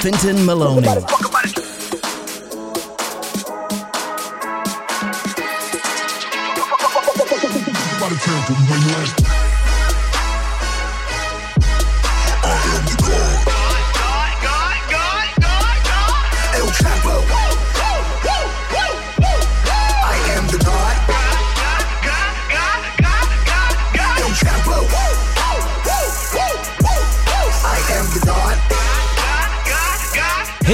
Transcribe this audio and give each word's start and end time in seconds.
Fintan 0.00 0.46
Maloney. 0.46 0.88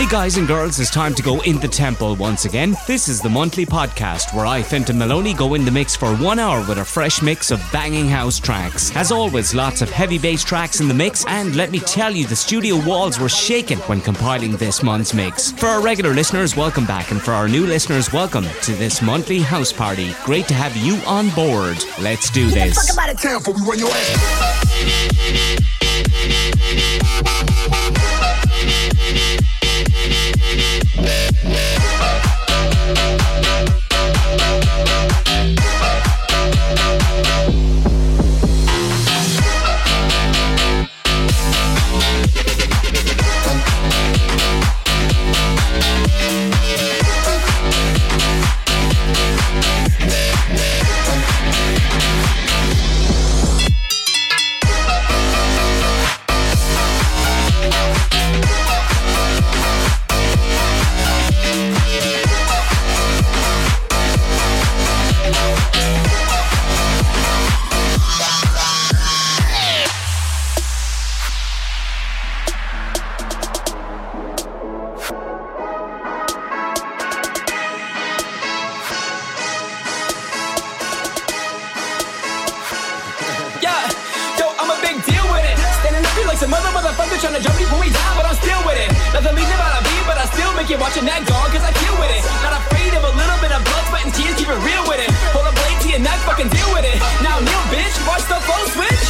Hey 0.06 0.12
guys 0.12 0.36
and 0.36 0.46
girls, 0.46 0.78
it's 0.78 0.92
time 0.92 1.16
to 1.16 1.22
go 1.22 1.40
in 1.40 1.58
the 1.58 1.66
temple 1.66 2.14
once 2.14 2.44
again. 2.44 2.76
This 2.86 3.08
is 3.08 3.20
the 3.20 3.28
monthly 3.28 3.66
podcast 3.66 4.32
where 4.32 4.46
I, 4.46 4.62
Fintan 4.62 4.96
Maloney, 4.96 5.34
go 5.34 5.54
in 5.54 5.64
the 5.64 5.72
mix 5.72 5.96
for 5.96 6.14
one 6.18 6.38
hour 6.38 6.60
with 6.68 6.78
a 6.78 6.84
fresh 6.84 7.22
mix 7.22 7.50
of 7.50 7.60
banging 7.72 8.06
house 8.06 8.38
tracks. 8.38 8.94
As 8.94 9.10
always, 9.10 9.52
lots 9.52 9.82
of 9.82 9.90
heavy 9.90 10.16
bass 10.16 10.44
tracks 10.44 10.78
in 10.78 10.86
the 10.86 10.94
mix, 10.94 11.24
and 11.26 11.56
let 11.56 11.72
me 11.72 11.80
tell 11.80 12.14
you, 12.14 12.24
the 12.24 12.36
studio 12.36 12.80
walls 12.86 13.18
were 13.18 13.28
shaken 13.28 13.80
when 13.88 14.00
compiling 14.00 14.52
this 14.52 14.80
month's 14.80 15.12
mix. 15.12 15.50
For 15.50 15.66
our 15.66 15.82
regular 15.82 16.14
listeners, 16.14 16.54
welcome 16.54 16.86
back, 16.86 17.10
and 17.10 17.20
for 17.20 17.32
our 17.32 17.48
new 17.48 17.66
listeners, 17.66 18.12
welcome 18.12 18.44
to 18.62 18.72
this 18.76 19.02
monthly 19.02 19.40
house 19.40 19.72
party. 19.72 20.14
Great 20.24 20.46
to 20.46 20.54
have 20.54 20.76
you 20.76 20.98
on 21.04 21.30
board. 21.30 21.84
Let's 22.00 22.30
do 22.30 22.48
this. 22.48 22.76
Trying 87.20 87.36
to 87.36 87.40
jump 87.40 87.56
me 87.56 87.64
down, 87.88 88.12
but 88.16 88.26
I'm 88.28 88.36
still 88.36 88.60
with 88.68 88.76
it. 88.76 88.90
Nothing 89.16 89.48
about 89.48 89.78
a 89.78 89.82
beat, 89.88 90.04
but 90.04 90.18
I 90.20 90.26
still 90.36 90.52
make 90.52 90.68
you 90.68 90.76
watching 90.76 91.08
that 91.08 91.24
cause 91.24 91.64
I 91.64 91.72
with 91.96 92.12
it. 92.12 92.22
Not 92.44 92.52
afraid 92.60 92.92
of 92.92 93.04
a 93.08 93.12
little 93.16 93.38
bit 93.40 93.52
of 93.56 93.60
blood, 93.64 93.84
sweat, 93.88 94.04
and 94.04 94.12
tears, 94.12 94.36
keep 94.36 94.48
it 94.48 94.60
real 94.60 94.84
with 94.84 95.00
it. 95.00 95.08
A 95.32 95.52
blade 95.54 95.78
to 95.80 95.88
your 95.88 96.02
neck, 96.02 96.18
fucking 96.28 96.50
deal 96.52 96.68
with 96.76 96.84
it. 96.84 96.98
Now 97.24 97.40
bitch, 97.72 97.94
watch 98.04 98.24
the 98.28 98.36
phone 98.44 98.66
switch. 98.74 99.06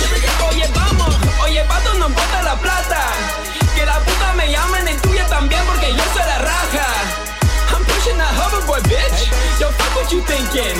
Oye, 0.46 0.68
vamos, 0.70 1.14
oye, 1.42 1.62
vato, 1.66 1.98
no 1.98 2.06
importa 2.06 2.42
la 2.46 2.54
plata. 2.60 3.02
Que 3.74 3.82
la 3.86 3.98
puta 3.98 4.34
me 4.38 4.52
y 4.52 4.96
tuya 5.02 5.26
también, 5.26 5.62
porque 5.66 5.90
yo 5.90 6.04
soy 6.14 6.26
la 6.26 6.38
raja. 6.38 6.86
I'm 7.74 7.82
pushing 7.84 8.18
that 8.18 8.30
hoverboard, 8.38 8.84
bitch. 8.86 9.32
Yo, 9.58 9.70
fuck 9.72 9.92
what 9.96 10.12
you 10.12 10.20
thinking. 10.22 10.76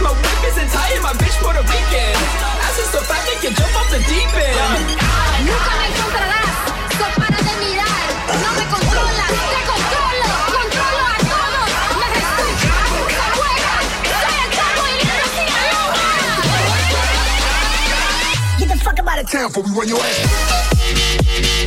My 0.00 0.10
whip 0.10 0.42
is 0.48 0.56
Italian, 0.56 1.02
my 1.02 1.12
bitch 1.14 1.36
Puerto 1.40 1.62
Rican. 1.62 2.16
Ass 2.64 2.78
is 2.80 2.88
so 2.90 3.00
fat 3.00 3.22
they 3.24 3.36
can 3.40 3.54
jump 3.54 3.72
off 3.76 3.88
the 3.90 4.00
deep 4.08 4.32
end. 4.32 5.20
Nunca 5.44 5.72
me 5.76 5.86
encontrarás, 5.88 6.49
town 19.30 19.46
before 19.48 19.62
we 19.62 19.70
run 19.70 19.88
your 19.88 19.98
ass. 20.00 21.59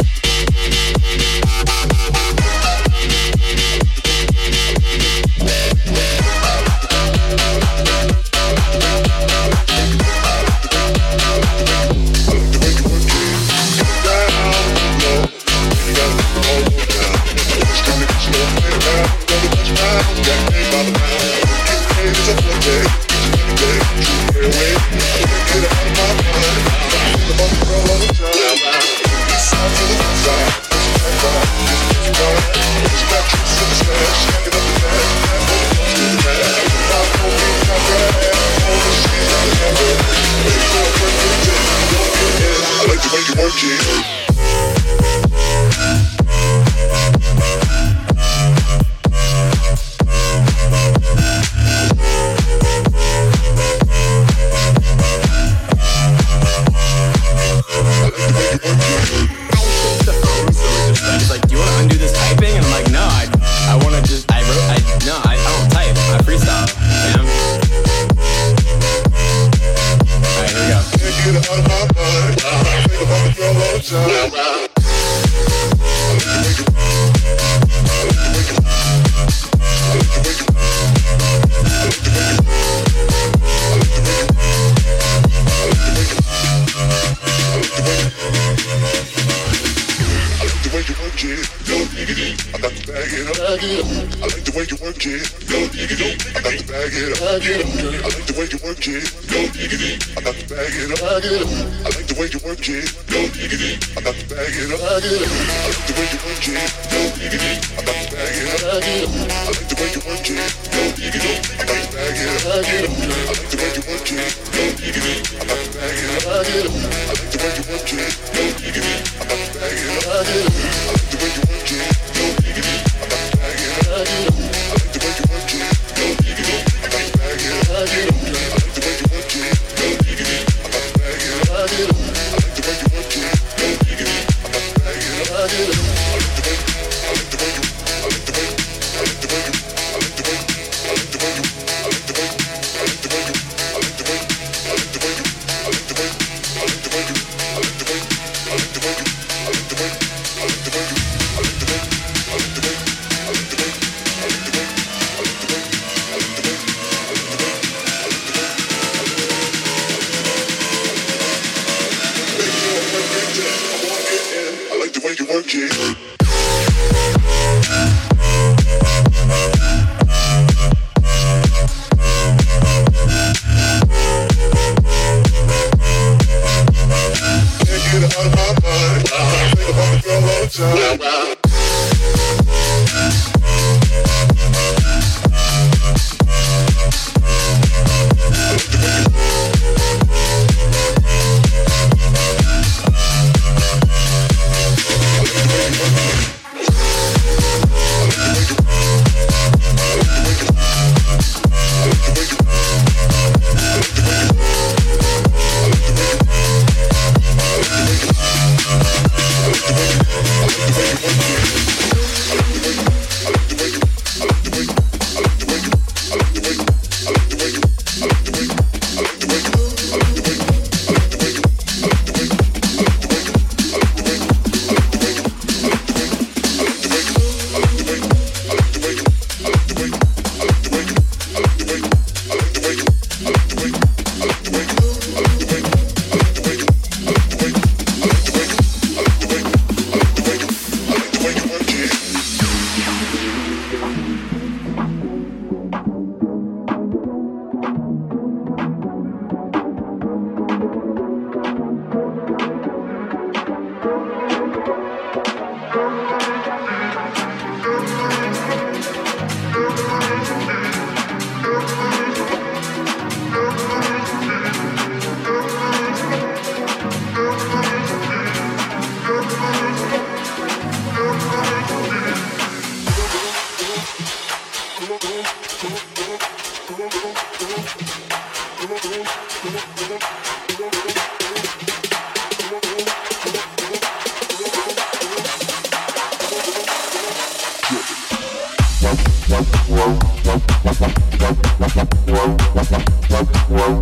Whoa, 292.64 293.80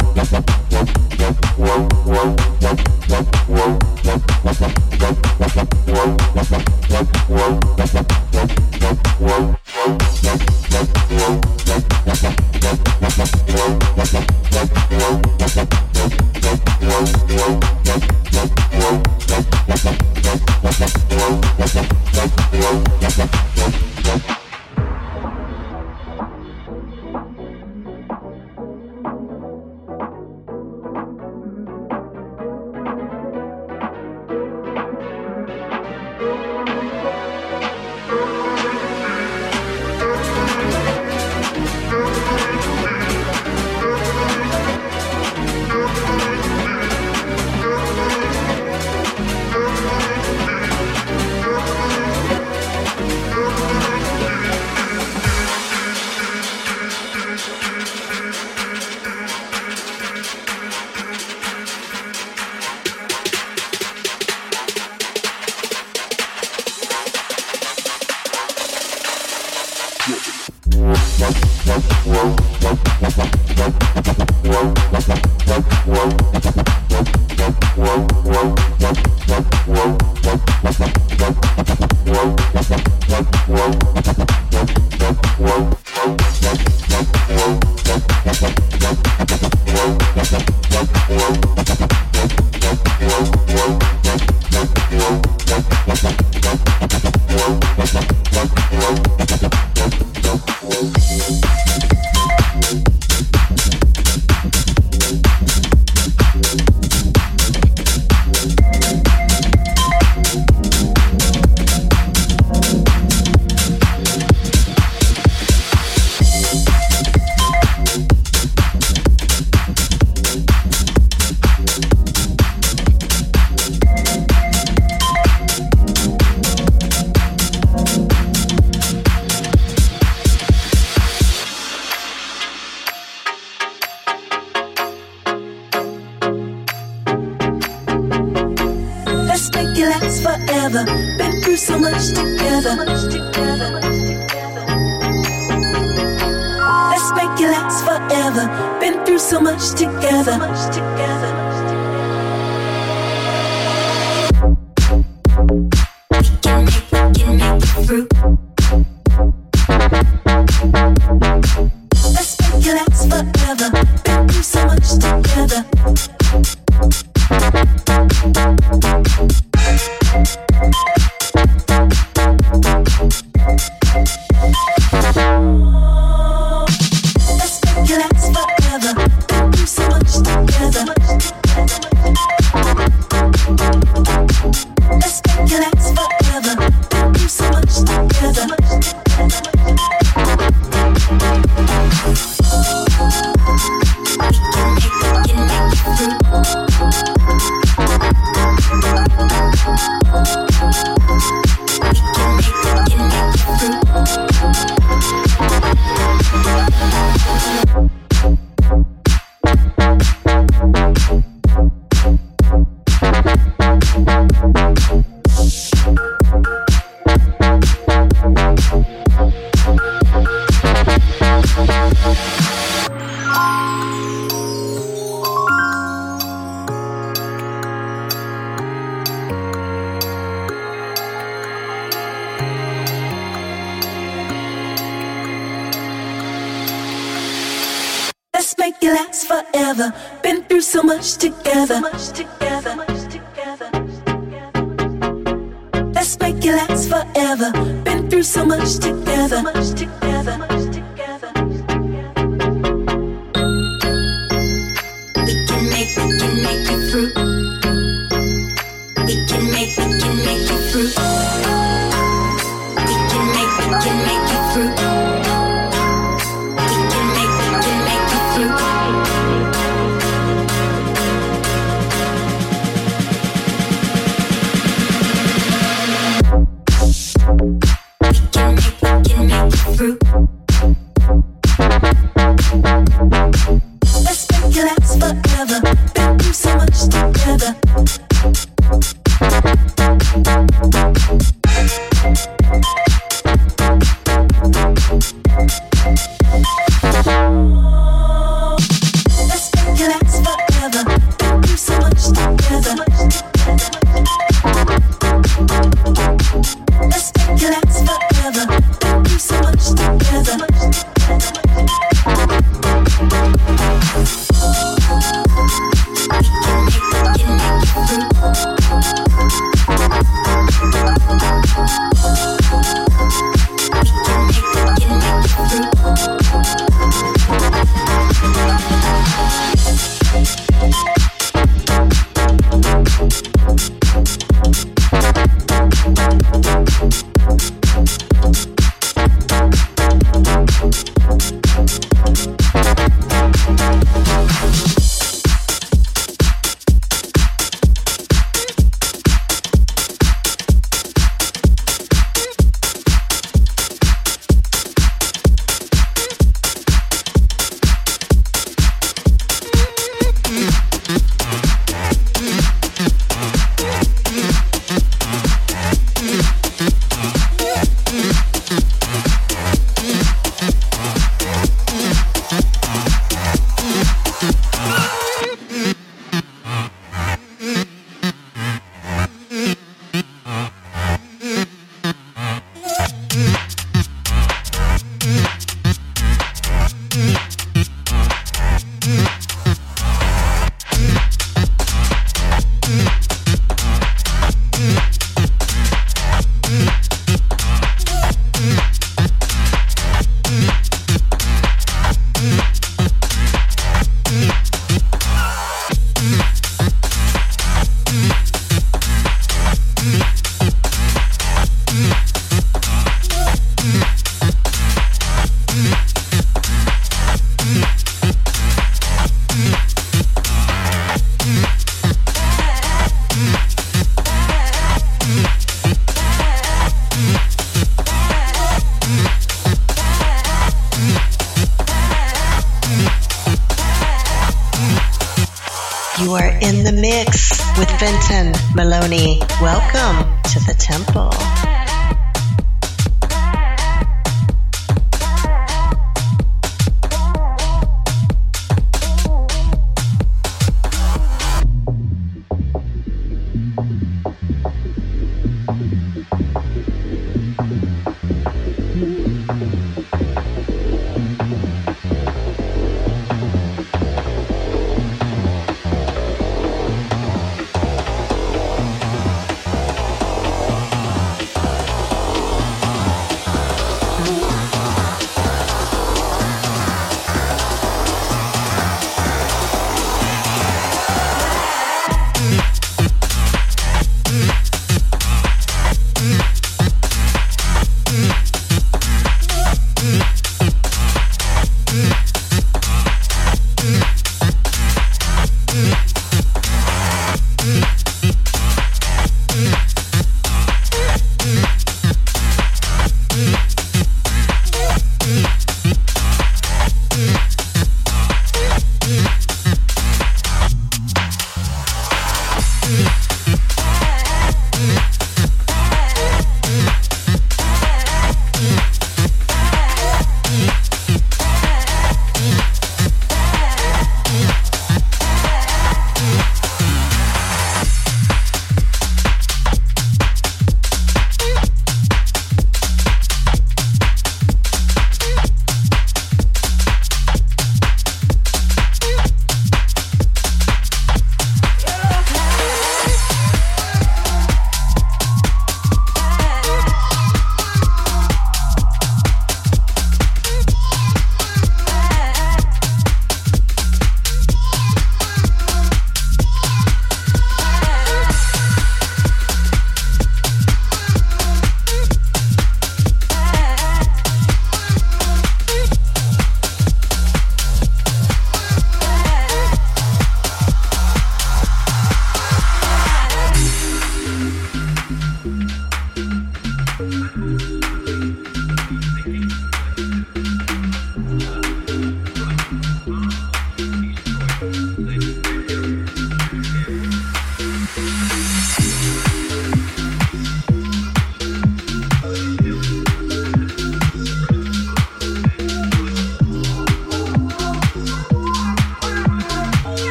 together. 242.09 242.40
Let's 242.40 242.40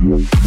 Yeah. 0.00 0.37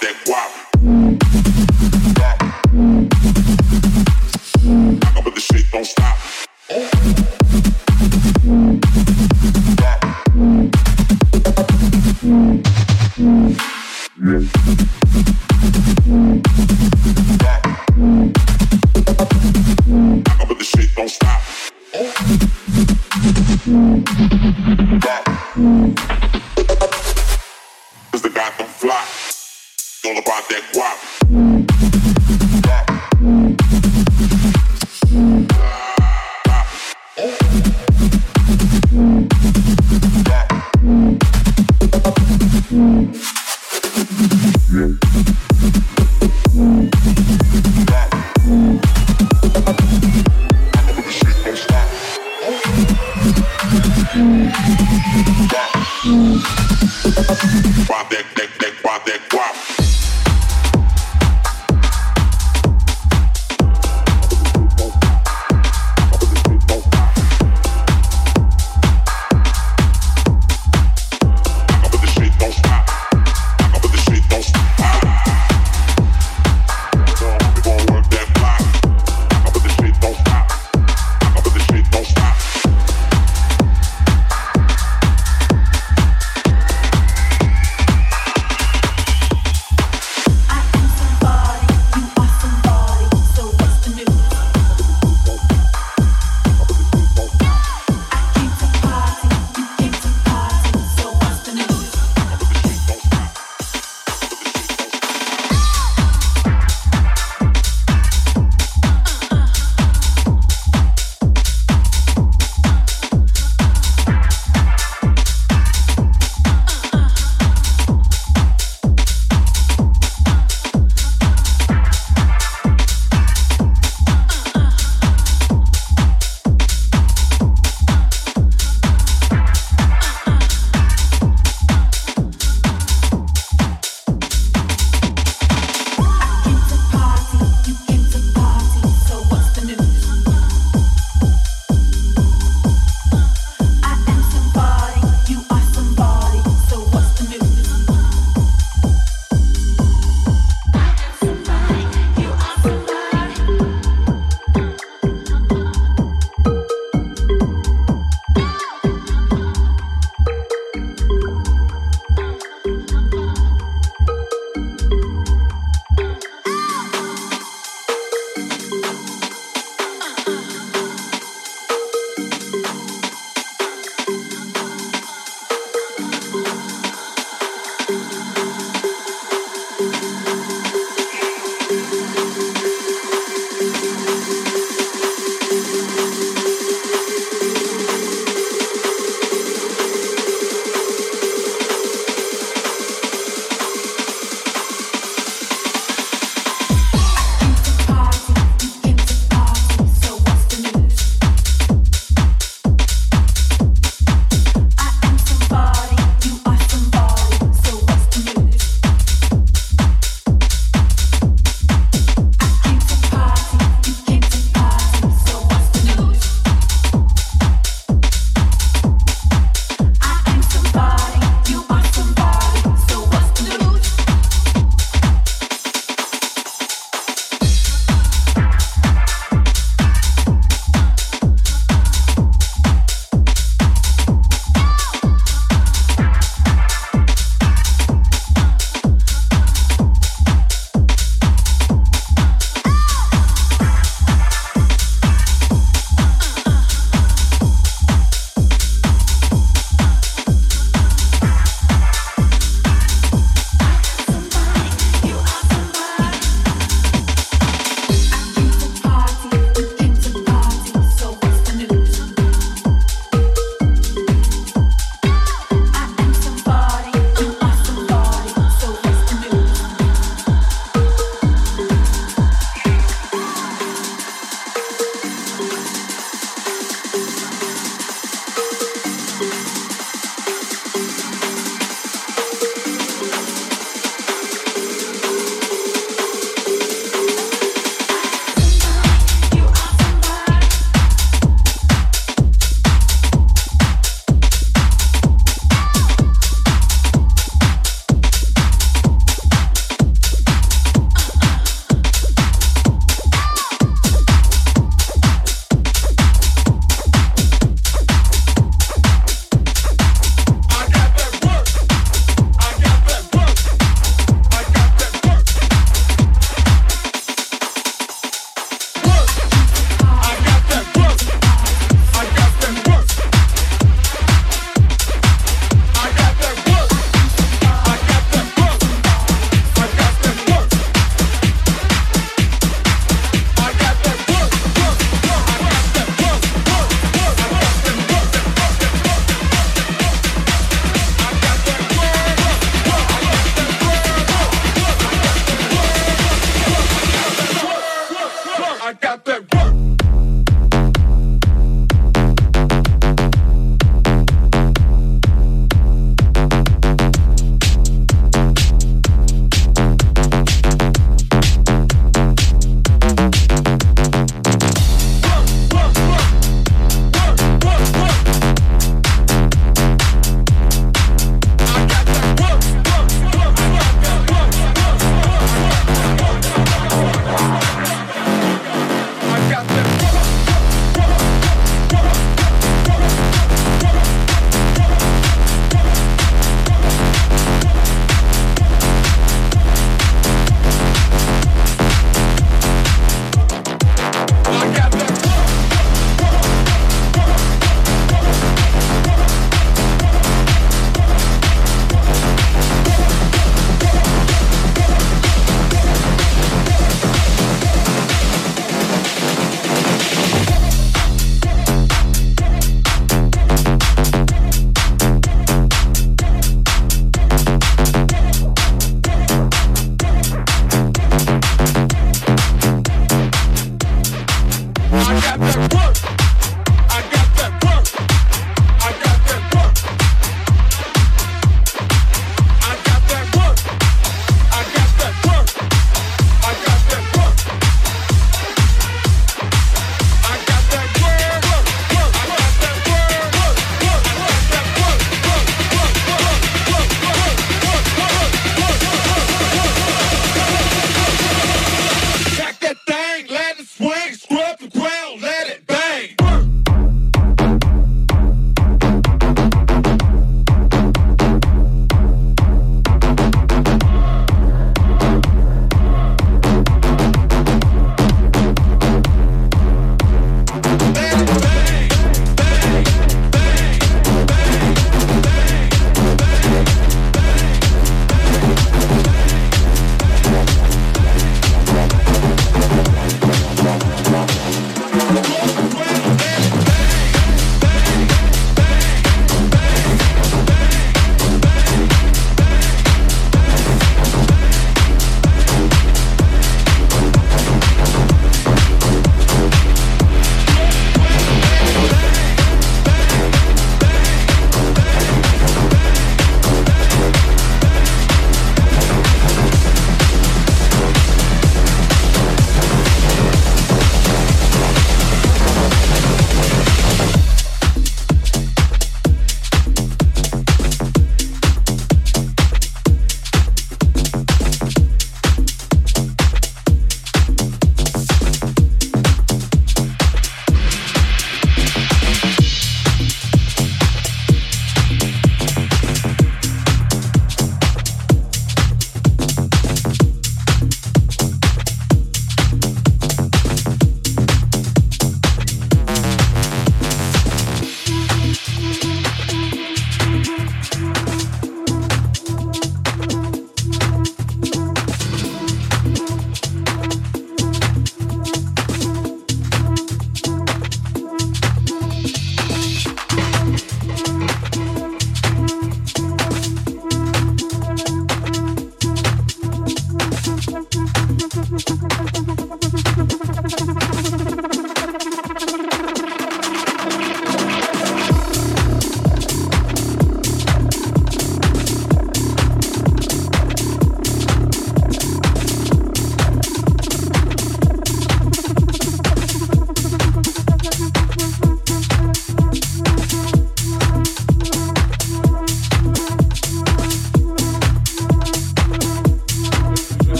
that 0.00 0.16
guap. 0.24 0.63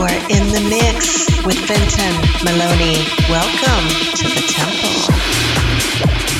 We're 0.00 0.08
in 0.08 0.48
the 0.48 0.66
mix 0.70 1.28
with 1.44 1.58
Finton 1.68 2.42
Maloney. 2.42 3.04
Welcome 3.28 3.86
to 4.14 4.28
the 4.28 4.40
Tempo. 4.48 6.39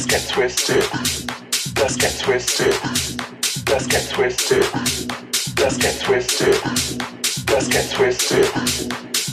Let's 0.00 0.12
get 0.12 0.28
twisted. 0.32 0.82
Let's 1.76 1.96
get 1.96 2.18
twisted. 2.18 2.72
Let's 3.68 3.86
get 3.86 4.08
twisted. 4.08 4.64
Let's 5.58 5.76
get 5.76 6.00
twisted. 6.00 6.56
Let's 7.50 7.68
get 7.68 7.90
twisted. 7.90 8.48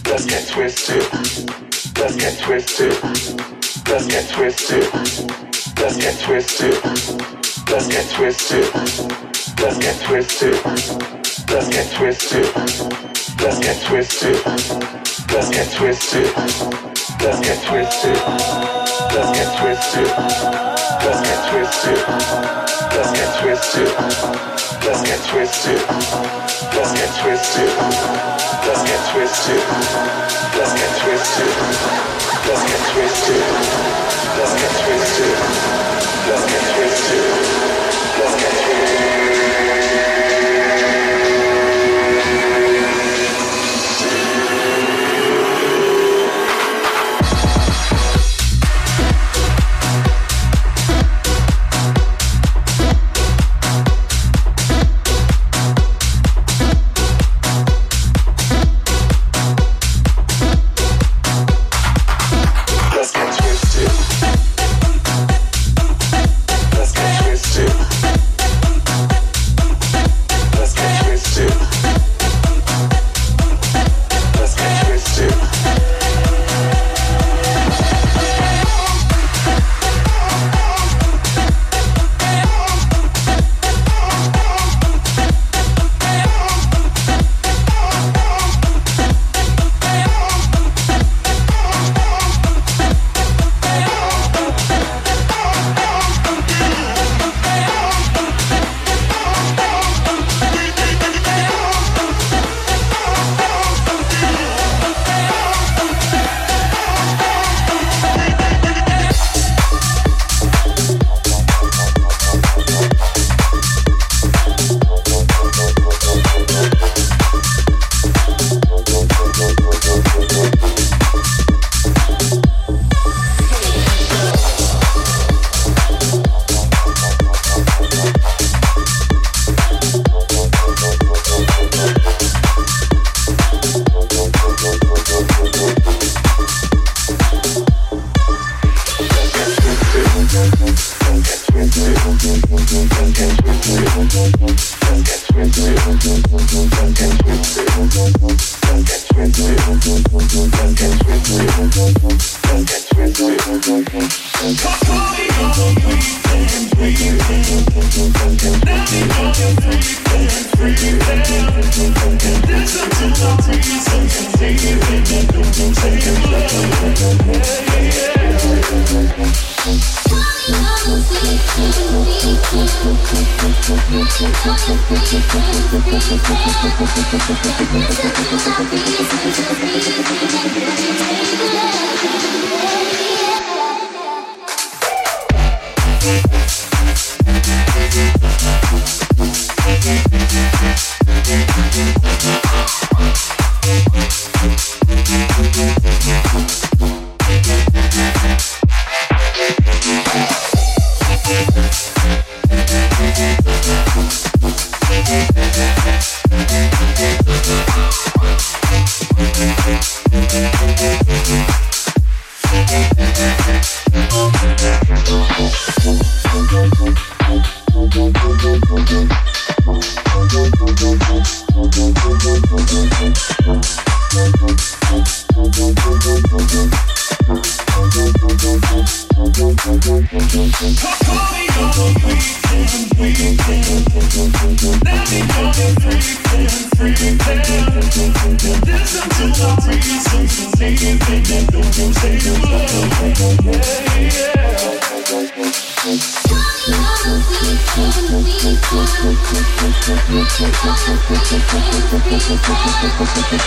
Let's 0.06 0.26
get 0.26 0.46
twisted. 0.50 1.04
Let's 1.96 2.18
get 2.18 2.38
twisted. 2.42 3.02
Let's 3.88 4.08
get 4.08 4.30
twisted. 4.30 4.84
Let's 5.80 5.96
get 5.96 6.20
twisted. 6.20 6.76
Let's 7.70 7.88
get 7.88 8.10
twisted. 8.12 8.68
Let's 9.64 9.78
get 9.78 10.02
twisted. 10.04 10.52
Let's 11.50 11.70
get 11.70 11.94
twisted. 11.94 12.46
Let's 13.40 13.60
get 13.60 13.82
twisted. 13.86 14.46
Let's 15.32 15.50
get 15.50 15.72
twisted. 15.72 16.36
Let's 17.24 17.40
get 17.40 17.64
twisted. 17.64 18.87
Let's 18.98 19.32
get 19.38 19.46
twisted. 19.60 20.08
Let's 21.06 21.22
get 21.22 21.40
twisted. 21.52 22.02
Let's 22.98 23.12
get 23.14 23.30
twisted. 23.40 23.94
Let's 24.82 25.02
get 25.04 25.22
twisted. 25.30 25.82
Let's 26.74 26.94
get 26.98 27.12
twisted. 27.22 27.70
Let's 28.66 28.84
get 28.90 29.02
twisted. 29.14 29.62
Let's 30.58 30.74
get 30.74 30.94
twisted. 30.98 31.54
Let's 32.48 32.64
get 32.66 32.82
twisted. 32.90 33.44
Let's 34.38 34.54
get 34.62 34.74
twisted. 34.82 35.38
Let's 36.26 36.46
get 36.52 36.64
twisted. 36.76 37.77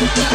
Yeah. 0.01 0.30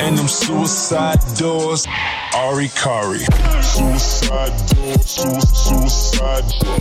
and 0.00 0.16
them 0.18 0.28
suicide 0.28 1.18
doors. 1.36 1.86
Ari 2.34 2.68
Kari. 2.68 3.18
Suicide 3.62 4.56
door, 4.68 4.98
su- 4.98 5.40
suicide 5.40 6.48
door, 6.60 6.80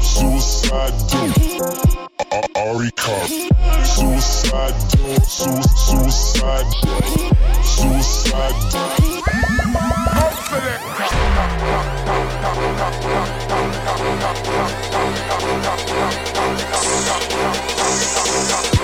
suicide 0.00 0.96
door. 1.10 1.30
Ari 2.56 2.90
Kari. 2.96 3.48
Suicide 3.84 4.78
door, 4.92 5.20
su- 5.20 5.62
suicide 5.86 6.70
door, 6.82 7.02
suicide 7.62 8.58
door. 8.72 8.90
Open 10.20 10.64
it. 18.74 18.79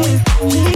with. 0.00 0.73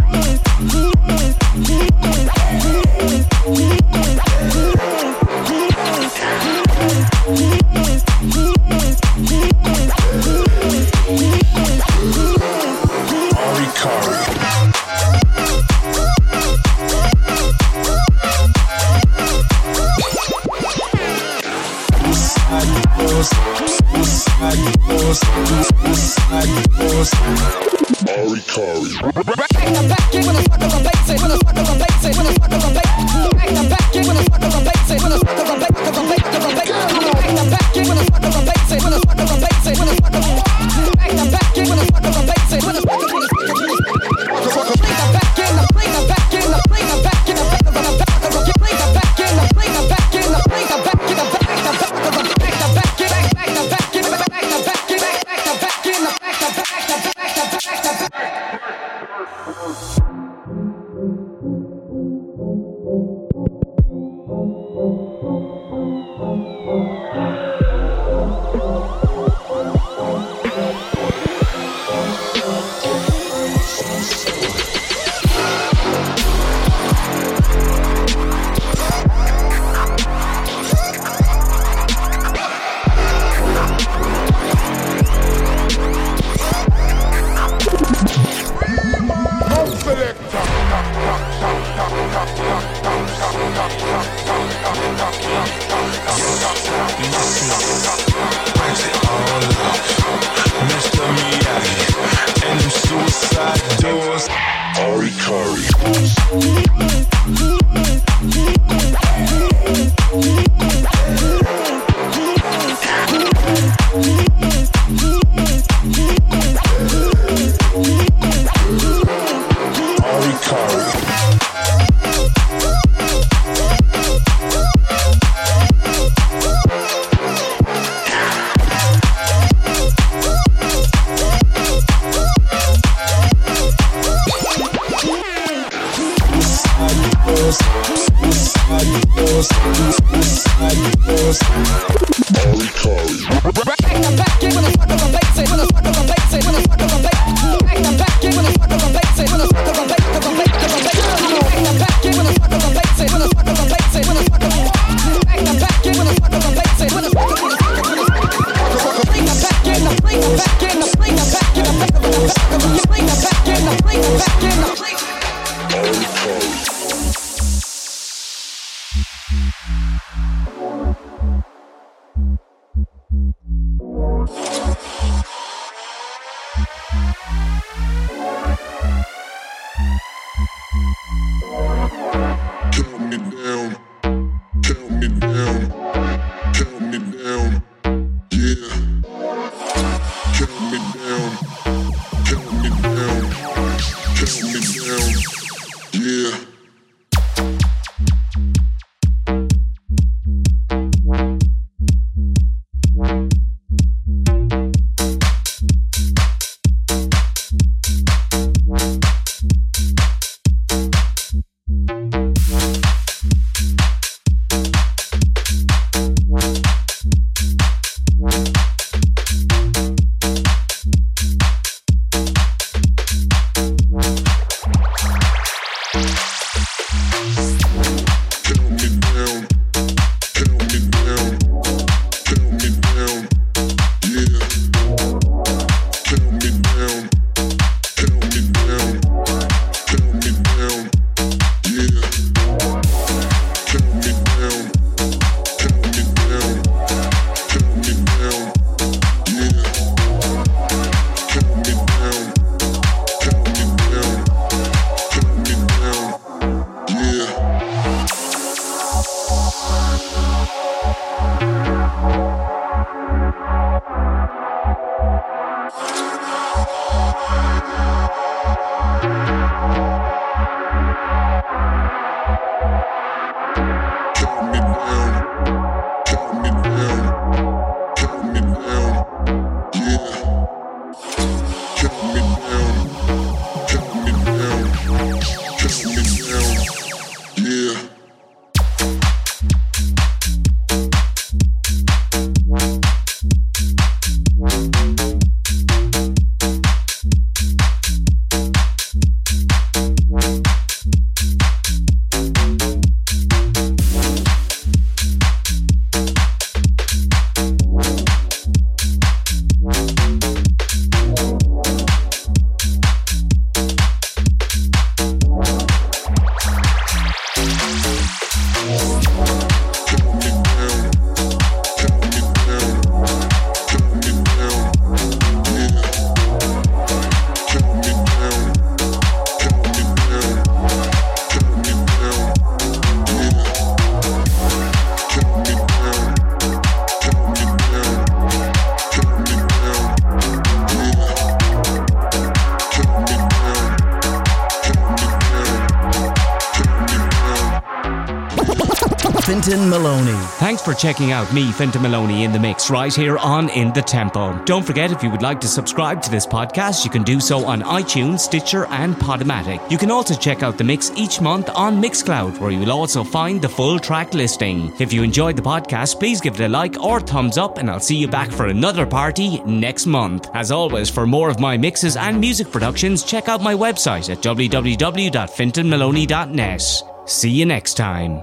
Checking 350.78 351.10
out 351.10 351.34
me, 351.34 351.50
Finton 351.50 351.82
Maloney, 351.82 352.22
in 352.22 352.30
the 352.30 352.38
mix 352.38 352.70
right 352.70 352.94
here 352.94 353.18
on 353.18 353.48
In 353.48 353.72
the 353.72 353.82
Tempo. 353.82 354.40
Don't 354.44 354.64
forget, 354.64 354.92
if 354.92 355.02
you 355.02 355.10
would 355.10 355.22
like 355.22 355.40
to 355.40 355.48
subscribe 355.48 356.00
to 356.02 356.10
this 356.10 356.24
podcast, 356.24 356.84
you 356.84 356.90
can 356.90 357.02
do 357.02 357.18
so 357.18 357.44
on 357.44 357.62
iTunes, 357.62 358.20
Stitcher, 358.20 358.64
and 358.66 358.94
Podomatic. 358.94 359.68
You 359.72 359.76
can 359.76 359.90
also 359.90 360.14
check 360.14 360.44
out 360.44 360.56
the 360.56 360.62
mix 360.62 360.92
each 360.94 361.20
month 361.20 361.50
on 361.50 361.82
Mixcloud, 361.82 362.38
where 362.38 362.52
you 362.52 362.60
will 362.60 362.70
also 362.70 363.02
find 363.02 363.42
the 363.42 363.48
full 363.48 363.80
track 363.80 364.14
listing. 364.14 364.72
If 364.78 364.92
you 364.92 365.02
enjoyed 365.02 365.34
the 365.34 365.42
podcast, 365.42 365.98
please 365.98 366.20
give 366.20 366.40
it 366.40 366.44
a 366.44 366.48
like 366.48 366.80
or 366.80 367.00
thumbs 367.00 367.38
up, 367.38 367.58
and 367.58 367.68
I'll 367.68 367.80
see 367.80 367.96
you 367.96 368.06
back 368.06 368.30
for 368.30 368.46
another 368.46 368.86
party 368.86 369.42
next 369.42 369.86
month. 369.86 370.30
As 370.32 370.52
always, 370.52 370.88
for 370.88 371.08
more 371.08 371.28
of 371.28 371.40
my 371.40 371.56
mixes 371.56 371.96
and 371.96 372.20
music 372.20 372.52
productions, 372.52 373.02
check 373.02 373.28
out 373.28 373.42
my 373.42 373.54
website 373.54 374.10
at 374.10 374.18
www.fintonmaloney.net. 374.18 376.82
See 377.06 377.30
you 377.30 377.46
next 377.46 377.74
time. 377.74 378.22